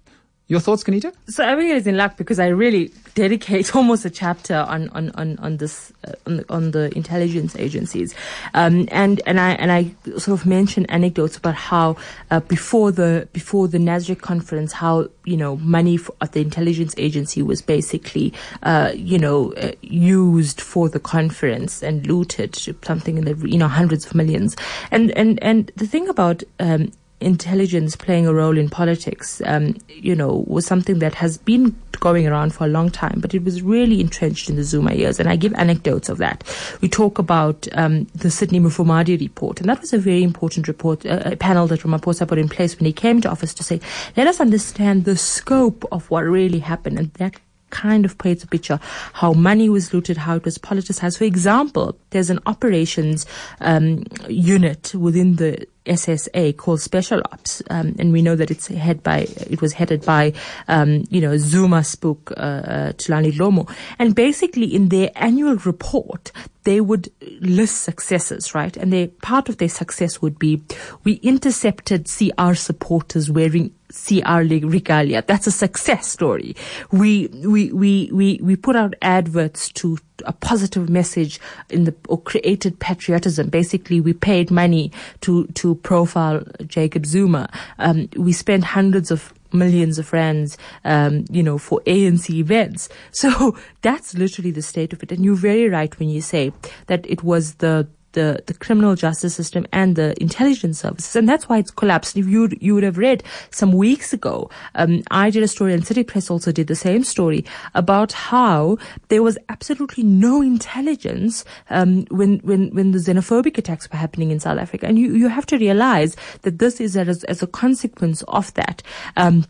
[0.48, 1.14] Your thoughts, Qaanitah?
[1.30, 5.38] So Abigail is in luck because I really dedicate almost a chapter on on on,
[5.40, 8.14] on this uh, on, the, on the intelligence agencies,
[8.54, 11.96] um, and and I and I sort of mention anecdotes about how
[12.30, 17.42] uh, before the before the Nasrec conference, how you know money of the intelligence agency
[17.42, 23.50] was basically uh, you know uh, used for the conference and looted something in the
[23.50, 24.58] you know hundreds of millions,
[24.92, 26.92] and and and the thing about um,
[27.24, 32.28] intelligence playing a role in politics, um, you know, was something that has been going
[32.28, 35.20] around for a long time, but it was really entrenched in the Zuma years.
[35.20, 36.44] And I give anecdotes of that.
[36.82, 41.06] We talk about um, the Sydney Mufamadi report, and that was a very important report,
[41.06, 43.80] uh, a panel that Ramaphosa put in place when he came to office to say,
[44.18, 47.40] let us understand the scope of what really happened, and that
[47.74, 48.80] kind of paints a picture
[49.14, 51.18] how money was looted, how it was politicized.
[51.18, 53.26] For example, there's an operations
[53.60, 59.04] um, unit within the SSA called Special Ops, um, and we know that it's head
[59.04, 60.34] by it was headed by
[60.68, 66.32] um, you know Zuma spook uh, uh, Thulani Dlomo, and basically in their annual report
[66.64, 68.78] they would list successes, right?
[68.78, 70.62] And they part of their success would be
[71.04, 75.24] we intercepted CR supporters wearing CR regalia.
[75.26, 76.56] That's a success story.
[76.92, 82.20] We, we, we, we, we put out adverts to a positive message in the, or
[82.22, 83.50] created patriotism.
[83.50, 87.50] Basically, we paid money to, to profile Jacob Zuma.
[87.80, 92.90] Um, we spent hundreds of millions of rands, um, you know, for ANC events.
[93.12, 95.12] So that's literally the state of it.
[95.12, 96.52] And you're very right when you say
[96.88, 101.16] that it was the the, the criminal justice system and the intelligence services.
[101.16, 102.18] And that's why it's collapsed.
[102.18, 105.86] If you, you would have read some weeks ago, um, I did a story and
[105.86, 107.46] City Press also did the same story
[107.76, 108.78] about how
[109.10, 114.40] there was absolutely no intelligence, um, when, when, when the xenophobic attacks were happening in
[114.40, 114.88] South Africa.
[114.88, 118.82] And you, you have to realize that this is as, as a consequence of that.
[119.18, 119.46] Um,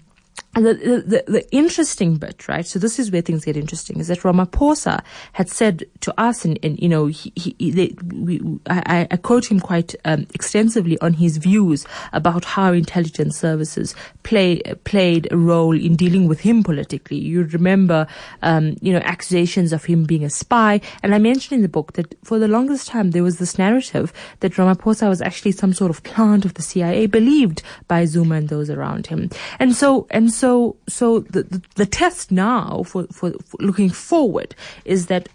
[0.62, 2.66] the, the, the, interesting bit, right?
[2.66, 6.60] So this is where things get interesting, is that Ramaphosa had said to us, and,
[6.62, 11.14] and you know, he, he they, we, I, I, quote him quite um, extensively on
[11.14, 17.18] his views about how intelligence services play played a role in dealing with him politically.
[17.18, 18.06] You remember,
[18.44, 21.94] um, you know, accusations of him being a spy, and I mentioned in the book
[21.94, 25.90] that for the longest time there was this narrative that Ramaphosa was actually some sort
[25.90, 30.32] of plant of the CIA, believed by Zuma and those around him, and so and
[30.32, 34.54] so so, so the, the, the test now for, for, for looking forward
[34.84, 35.30] is that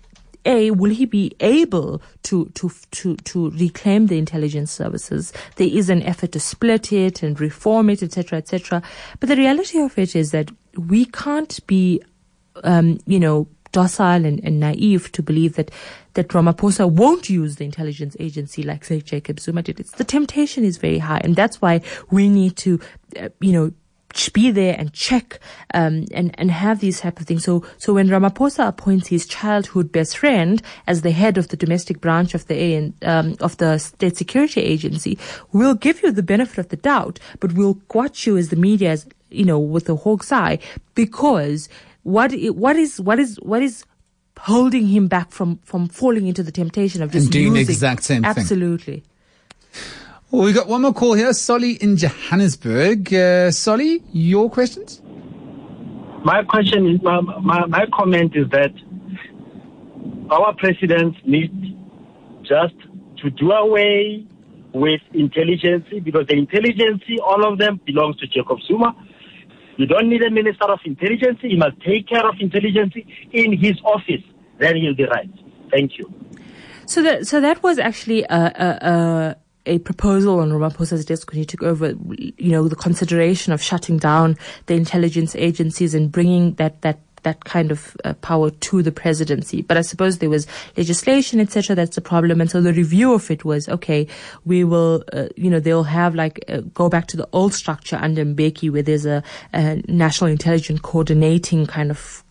[0.45, 5.33] a, will he be able to, to, to, to reclaim the intelligence services?
[5.57, 8.83] There is an effort to split it and reform it, etc., etc.
[9.19, 12.03] But the reality of it is that we can't be,
[12.63, 15.71] um, you know, docile and, and, naive to believe that
[16.15, 19.79] that Ramaphosa won't use the intelligence agency like say Jacob Zuma did.
[19.79, 22.81] It's, the temptation is very high, and that's why we need to,
[23.19, 23.73] uh, you know,
[24.33, 25.39] be there and check
[25.75, 27.45] um, and and have these type of things.
[27.45, 32.01] So so when Ramaphosa appoints his childhood best friend as the head of the domestic
[32.01, 35.19] branch of the AN, um, of the State Security Agency,
[35.53, 38.91] we'll give you the benefit of the doubt, but we'll watch you as the media,
[38.91, 40.59] as you know, with a hawk's eye,
[40.95, 41.69] because
[42.03, 43.85] what what is what is what is
[44.39, 47.73] holding him back from from falling into the temptation of just and doing using, the
[47.73, 49.01] exact same absolutely.
[49.01, 49.03] thing.
[49.03, 50.08] Absolutely.
[50.31, 51.33] Well, we got one more call here.
[51.33, 53.15] Solly in Johannesburg.
[53.15, 55.01] Uh, Solly, your questions?
[56.23, 58.73] My question is, my, my, my comment is that
[60.31, 61.51] our presidents need
[62.43, 62.75] just
[63.23, 64.27] to do away
[64.75, 68.95] with intelligence because the intelligence, all of them belongs to Jacob Zuma.
[69.79, 71.39] You don't need a minister of intelligence.
[71.41, 72.93] He must take care of intelligence
[73.33, 74.23] in his office.
[74.59, 75.31] Then he'll be right.
[75.71, 76.13] Thank you.
[76.85, 79.37] So that so that was actually a, a, a
[79.69, 83.99] a proposal on Ramaphosa's desk when he took over, you know, the consideration of shutting
[83.99, 88.93] down the intelligence agencies and bringing that, that that kind of uh, power to the
[88.93, 89.63] presidency.
[89.63, 91.75] But I suppose there was legislation, etc.
[91.75, 92.41] That's the problem.
[92.41, 94.07] And so the review of it was, okay,
[94.45, 97.97] we will, uh, you know, they'll have like, uh, go back to the old structure
[97.97, 102.25] under Mbeki where there's a, a national intelligence coordinating kind of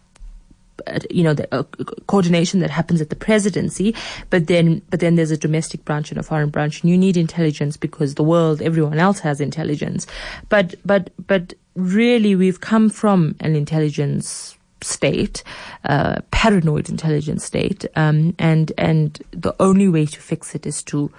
[1.09, 1.63] you know, the uh,
[2.07, 3.95] coordination that happens at the presidency,
[4.29, 7.17] but then, but then there's a domestic branch and a foreign branch, and you need
[7.17, 10.07] intelligence because the world, everyone else has intelligence.
[10.49, 15.43] But, but, but really, we've come from an intelligence state,
[15.85, 21.11] uh, paranoid intelligence state, um, and and the only way to fix it is to,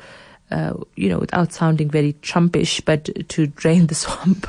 [0.51, 4.47] uh, you know, without sounding very Trumpish, but to drain the swamp.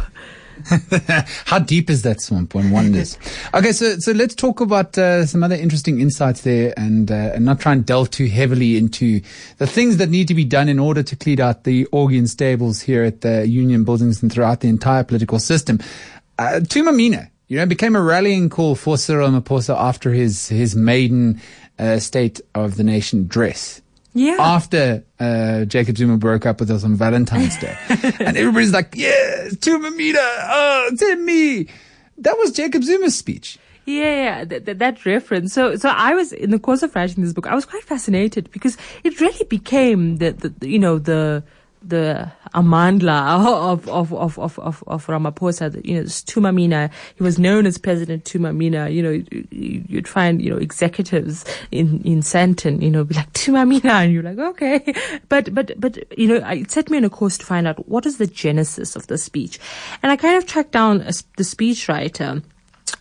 [1.46, 2.56] How deep is that swamp?
[2.56, 3.18] One wonders.
[3.54, 7.46] okay, so so let's talk about uh, some other interesting insights there, and uh, and
[7.46, 9.22] not try and delve too heavily into
[9.58, 12.82] the things that need to be done in order to clean out the Augean stables
[12.82, 15.80] here at the union buildings and throughout the entire political system.
[16.38, 20.76] Uh, Thuma Mina, you know, became a rallying call for Cyril Ramaphosa after his his
[20.76, 21.42] maiden
[21.78, 23.82] uh, State of the Nation dress.
[24.14, 24.38] Yeah.
[24.40, 27.78] After uh, Jacob Zuma broke up with us on Valentine's Day,
[28.20, 31.68] and everybody's like, yeah, Thuma Mina, oh, it's me."
[32.18, 33.60] That was Jacob Zuma's speech.
[33.86, 35.54] Yeah, yeah, that, that, that reference.
[35.54, 37.48] So, so I was in the course of writing this book.
[37.48, 41.44] I was quite fascinated because it really became the, the you know, the
[41.82, 45.84] the amandla of of of of of, of Ramaphosa.
[45.86, 46.90] You know, Thuma Mina.
[47.16, 48.90] He was known as President Thuma Mina.
[48.90, 52.82] You know, you'd find you know executives in in Sandton.
[52.82, 54.94] You know, be like Thuma Mina, and you're like, okay.
[55.30, 58.06] But but but you know, it set me on a course to find out what
[58.06, 59.60] is the genesis of the speech,
[60.04, 62.44] and I kind of tracked down a, the speechwriter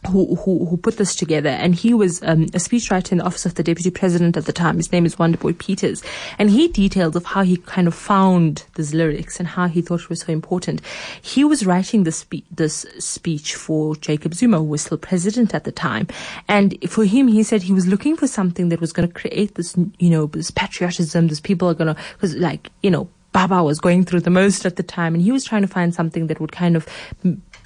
[0.09, 1.49] who, who, who put this together.
[1.49, 4.53] And he was um, a speechwriter in the office of the deputy president at the
[4.53, 4.77] time.
[4.77, 6.03] His name is Wonderboy Peters.
[6.39, 10.01] And he details of how he kind of found these lyrics and how he thought
[10.01, 10.81] it was so important.
[11.23, 15.65] He was writing this, spe- this speech for Jacob Zuma, who was still president at
[15.65, 16.09] the time.
[16.49, 19.55] And for him, he said he was looking for something that was going to create
[19.55, 23.63] this, you know, this patriotism, this people are going to, because like, you know, Baba
[23.63, 26.29] was going through the most at the time, and he was trying to find something
[26.29, 26.89] that would kind of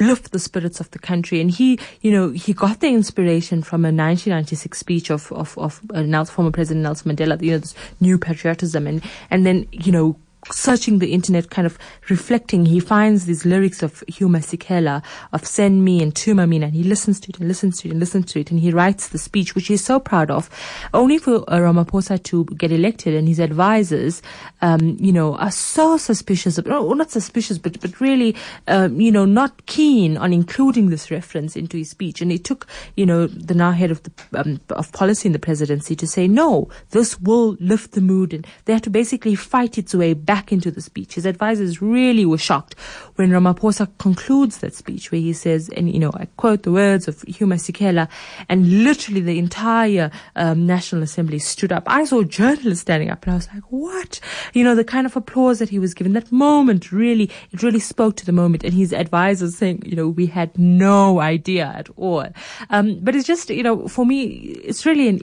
[0.07, 1.41] lift the spirits of the country.
[1.41, 5.81] And he, you know, he got the inspiration from a 1996 speech of of of
[5.95, 7.41] uh, former President Nelson Mandela.
[7.43, 10.17] You know, this new patriotism, and and then you know
[10.51, 11.79] searching the internet, kind of
[12.09, 15.03] reflecting, he finds these lyrics of Hugh Masekela
[15.33, 17.93] of Send Me and Thuma Mina, and he listens to it and listens to it
[17.93, 20.51] and listens to it, and he writes the speech, which he's so proud of,
[20.93, 24.21] only for uh, Ramaphosa to get elected, and his advisors,
[24.63, 28.35] um, you know, are so suspicious, of, no, not suspicious, but, but really,
[28.67, 32.21] um, you know, not keen on including this reference into his speech.
[32.21, 35.39] And it took, you know, the now head of the, um, of policy in the
[35.39, 39.79] presidency to say, no, this will lift the mood, and they had to basically fight
[39.79, 41.17] its way back back into the speech.
[41.17, 42.75] His advisors really were shocked
[43.17, 47.07] when Ramaphosa concludes that speech where he says, and you know, I quote the words
[47.07, 48.09] of Hugh Masekela,
[48.49, 51.83] and literally the entire um, National Assembly stood up.
[51.87, 54.21] I saw journalists standing up and I was like, what?
[54.55, 57.79] You know, the kind of applause that he was given, that moment really, it really
[57.79, 61.91] spoke to the moment and his advisors saying, you know, we had no idea at
[61.97, 62.27] all.
[62.71, 64.23] Um, but it's just, you know, for me,
[64.65, 65.21] it's really an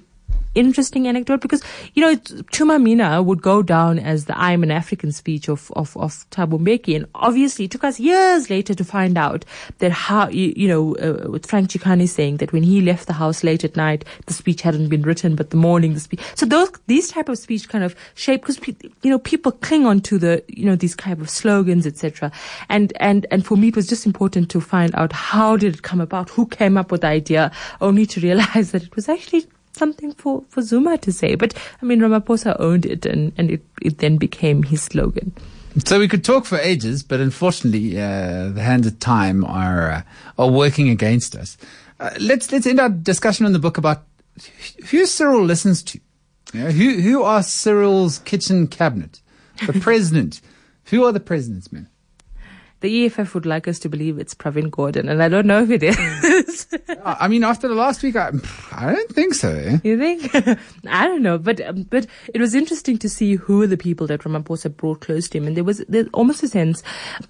[0.55, 5.11] interesting anecdote because, you know, Thuma Mina would go down as the I'm an African
[5.11, 6.95] speech of, of, of Thabo Mbeki.
[6.95, 9.45] And obviously it took us years later to find out
[9.79, 13.13] that how, you, you know, uh, with Frank Chikane saying that when he left the
[13.13, 16.21] house late at night, the speech hadn't been written, but the morning the speech.
[16.35, 18.59] So those, these type of speech kind of shape, because,
[19.01, 22.31] you know, people cling on to the, you know, these kind of slogans, etc.
[22.69, 25.81] And, and, and for me, it was just important to find out how did it
[25.83, 26.29] come about?
[26.31, 27.51] Who came up with the idea?
[27.81, 29.45] Only to realize that it was actually
[29.79, 31.33] something for, for Zuma to say.
[31.35, 35.33] But I mean, Ramaphosa owned it and, and it, it then became his slogan.
[35.85, 40.01] So we could talk for ages, but unfortunately, uh, the hands of time are uh,
[40.37, 41.57] are working against us.
[41.99, 44.03] Uh, let's let's end our discussion on the book about
[44.89, 45.99] who Cyril listens to.
[46.53, 49.21] You know, who who are Cyril's kitchen cabinet?
[49.65, 50.41] The president.
[50.85, 51.87] who are the president's men?
[52.81, 55.69] the EFF would like us to believe it's Pravin Gordhan, and I don't know if
[55.69, 55.97] it is.
[57.03, 58.31] I mean, after the last week, I,
[58.71, 59.49] I don't think so.
[59.49, 59.79] Eh?
[59.83, 60.35] You think?
[60.87, 64.21] I don't know, but um, but it was interesting to see who the people that
[64.21, 66.83] Ramaphosa brought close to him, and there was almost a sense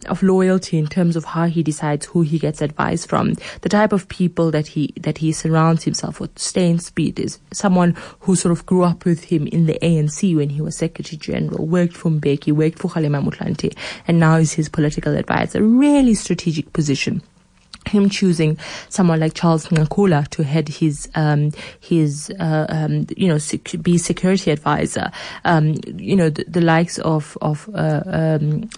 [0.07, 3.35] of loyalty in terms of how he decides who he gets advice from.
[3.61, 6.37] The type of people that he that he surrounds himself with.
[6.37, 10.49] Steyn Speed is someone who sort of grew up with him in the ANC when
[10.49, 13.75] he was Secretary General, worked for Mbeki, worked for Kgalema Motlanthe,
[14.07, 17.21] and now is his political advisor really strategic position
[17.87, 18.57] him choosing
[18.89, 23.97] someone like Charles Nqakula to head his um, his uh, um, you know sec- be
[23.97, 25.11] security advisor,
[25.45, 28.69] um, you know the, the, likes of of uh, um,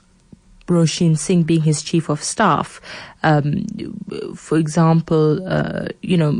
[0.67, 2.82] Roshin Singh being his chief of staff.
[3.24, 3.65] Um,
[4.35, 6.40] for example, uh, you know,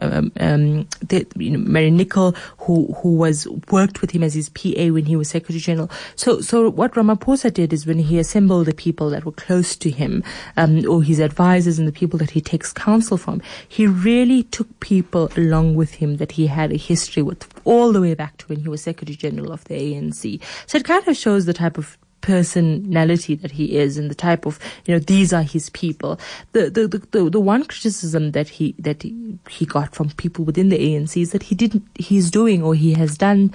[0.00, 4.48] um, um, the, you know, Mary Nicol, who who was worked with him as his
[4.48, 5.90] PA when he was Secretary General.
[6.16, 9.90] So, so what Ramaphosa did is when he assembled the people that were close to
[9.90, 10.24] him,
[10.56, 14.80] um, or his advisors and the people that he takes counsel from, he really took
[14.80, 18.46] people along with him that he had a history with, all the way back to
[18.46, 20.40] when he was Secretary General of the ANC.
[20.66, 21.96] So it kind of shows the type of
[22.26, 26.18] personality that he is and the type of you know these are his people.
[26.52, 30.44] The the the, the, the one criticism that he that he, he got from people
[30.44, 33.54] within the ANC is that he didn't he's doing or he has done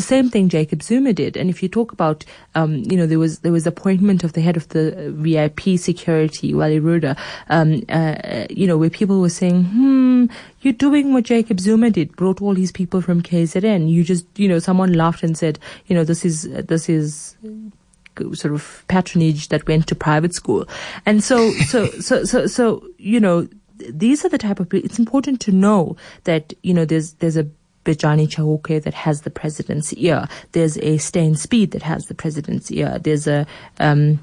[0.00, 1.36] the same thing Jacob Zuma did.
[1.36, 2.24] And if you talk about,
[2.54, 6.54] um, you know, there was there was appointment of the head of the VIP security,
[6.54, 7.16] Wally Rhoode,
[7.50, 10.26] um, uh, you know, where people were saying, hmm,
[10.62, 13.90] you're doing what Jacob Zuma did, brought all his people from KZN.
[13.90, 17.36] You just, you know, someone laughed and said, you know, this is this is
[18.32, 20.66] sort of patronage that went to private school.
[21.04, 23.48] And so, so, so, so, so, you know,
[23.88, 24.72] these are the type of.
[24.72, 27.48] It's important to know that you know there's there's a
[27.90, 30.28] Bejani Chauke that has the president's ear.
[30.52, 32.98] There's a Steyn Speed that has the president's ear.
[33.02, 33.46] There's a
[33.80, 34.20] um,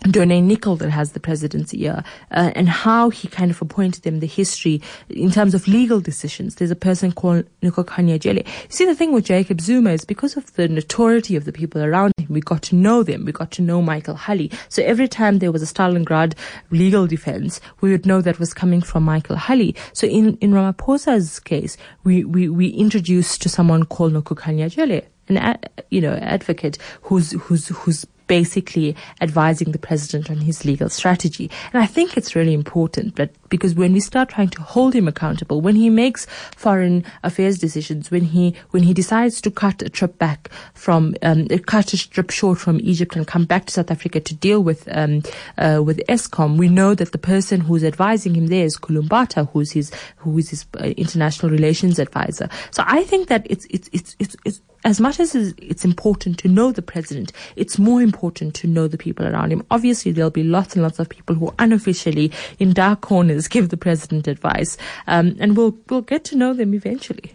[0.00, 4.20] Dornay Nicol that has the presidency ear, uh, and how he kind of appointed them,
[4.20, 6.56] the history in terms of legal decisions.
[6.56, 8.34] There's a person called Jele.
[8.34, 11.82] You see, the thing with Jacob Zuma is because of the notoriety of the people
[11.82, 13.24] around him, we got to know them.
[13.24, 14.50] We got to know Michael Hulley.
[14.68, 16.34] So every time there was a Stalingrad
[16.70, 19.76] legal defense, we would know that was coming from Michael Hulley.
[19.92, 25.36] So in, in Ramaphosa's case, we, we, we introduced to someone called Nkosazana Jele an
[25.36, 31.50] ad, you know advocate who's who's who's basically advising the president on his legal strategy.
[31.74, 35.06] And I think it's really important but because when we start trying to hold him
[35.06, 36.26] accountable, when he makes
[36.56, 41.46] foreign affairs decisions, when he when he decides to cut a trip back from um,
[41.66, 44.88] cut a trip short from Egypt and come back to South Africa to deal with
[44.90, 45.22] um,
[45.58, 49.70] uh, with Eskom, we know that the person who's advising him there is Kulumbata, who's
[49.72, 52.48] his who is his uh, international relations advisor.
[52.70, 56.48] So I think that it's it's it's it's, it's as much as it's important to
[56.48, 59.64] know the president, it's more important to know the people around him.
[59.70, 63.76] Obviously, there'll be lots and lots of people who unofficially, in dark corners, give the
[63.76, 64.76] president advice,
[65.06, 67.34] um, and we'll we'll get to know them eventually.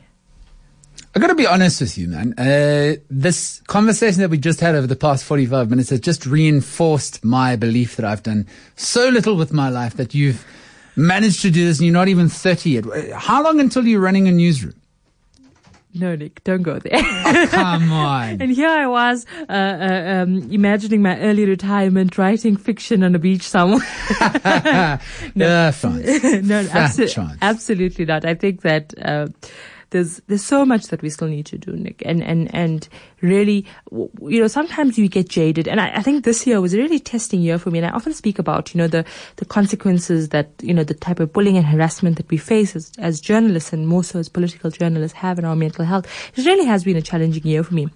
[1.15, 2.33] I got to be honest with you, man.
[2.37, 7.25] Uh, this conversation that we just had over the past 45 minutes has just reinforced
[7.25, 8.45] my belief that I've done
[8.75, 10.45] so little with my life that you've
[10.95, 12.85] managed to do this and you're not even 30 yet.
[13.13, 14.76] How long until you're running a newsroom?
[15.99, 16.91] No, Nick, don't go there.
[16.95, 18.29] Oh, come on.
[18.41, 23.19] and here I was, uh, uh, um, imagining my early retirement, writing fiction on a
[23.19, 23.79] beach somewhere.
[24.19, 24.99] no, uh,
[25.35, 27.37] no, abso- chance.
[27.41, 28.25] absolutely not.
[28.25, 29.27] I think that, uh,
[29.89, 32.87] there's there's so much that we still need to do, Nick, and and and
[33.21, 36.77] really, you know, sometimes you get jaded, and I, I think this year was a
[36.77, 37.79] really testing year for me.
[37.79, 39.05] And I often speak about, you know, the
[39.37, 42.91] the consequences that you know the type of bullying and harassment that we face as
[42.97, 46.05] as journalists, and more so as political journalists, have in our mental health.
[46.35, 47.89] It really has been a challenging year for me.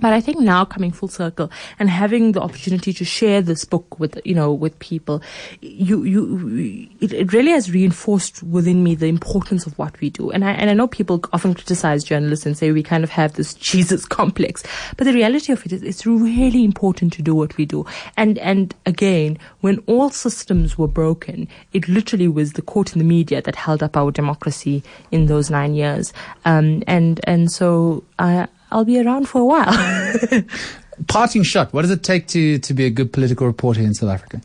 [0.00, 3.98] But I think now coming full circle and having the opportunity to share this book
[3.98, 5.22] with, you know, with people,
[5.60, 10.30] you, you, it, it really has reinforced within me the importance of what we do.
[10.30, 13.34] And I, and I know people often criticize journalists and say we kind of have
[13.34, 14.62] this Jesus complex.
[14.96, 17.84] But the reality of it is it's really important to do what we do.
[18.16, 23.06] And, and again, when all systems were broken, it literally was the court and the
[23.06, 26.12] media that held up our democracy in those nine years.
[26.44, 29.72] Um, and, and so, I, I'll be around for a while.
[31.06, 31.72] Parting shot.
[31.72, 34.40] What does it take to, to be a good political reporter in South Africa?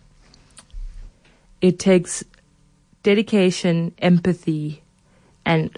[1.61, 2.23] it takes
[3.03, 4.81] dedication, empathy,
[5.45, 5.75] and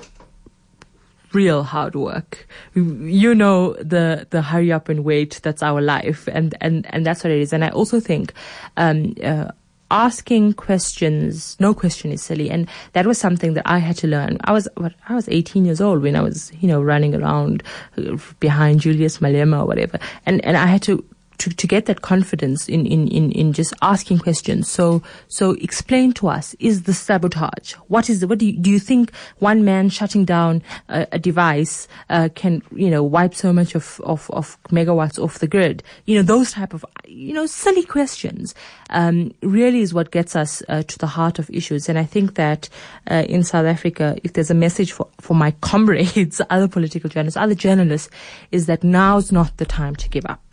[1.31, 2.47] real hard work.
[2.73, 5.39] You know the the hurry up and wait.
[5.43, 7.53] That's our life, and and and that's what it is.
[7.53, 8.33] And I also think.
[8.77, 9.51] Um, uh,
[9.91, 11.57] asking questions.
[11.59, 12.49] No question is silly.
[12.49, 14.37] And that was something that i had to learn.
[14.43, 14.67] I was
[15.07, 17.63] i was 18 years old when i was you know running around
[17.97, 19.99] uh, behind julius malema or whatever.
[20.25, 21.03] And and i had to
[21.39, 24.69] to, to get that confidence in, in, in, in just asking questions.
[24.69, 27.73] So, so explain to us, is the sabotage?
[27.87, 31.19] What is the, what do you, do you think one man shutting down a, a
[31.19, 35.81] device, uh, can, you know, wipe so much of, of, of megawatts off the grid?
[36.05, 38.53] You know, those type of, you know, silly questions,
[38.89, 41.87] um, really is what gets us, uh, to the heart of issues.
[41.87, 42.69] And I think that,
[43.09, 47.37] uh, in South Africa, if there's a message for, for my comrades, other political journalists,
[47.37, 48.09] other journalists,
[48.51, 50.48] is that now's not the time to give up.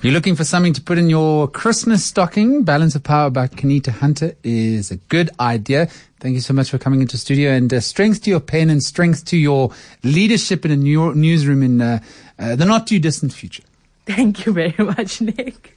[0.00, 3.48] If you're looking for something to put in your Christmas stocking, Balance of Power by
[3.48, 5.88] Qaanitah Hunter is a good idea.
[6.20, 8.82] Thank you so much for coming into studio and uh, strength to your pen and
[8.82, 9.72] strength to your
[10.02, 12.00] leadership in a new newsroom in uh,
[12.38, 13.62] uh, the not too distant future.
[14.06, 15.76] Thank you very much, Nick.